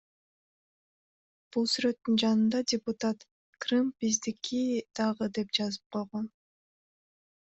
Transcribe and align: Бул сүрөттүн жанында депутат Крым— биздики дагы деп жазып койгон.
Бул 1.57 1.67
сүрөттүн 1.73 2.15
жанында 2.23 2.61
депутат 2.71 3.27
Крым— 3.65 3.93
биздики 4.05 4.61
дагы 5.01 5.29
деп 5.39 5.55
жазып 5.59 5.85
койгон. 5.97 6.27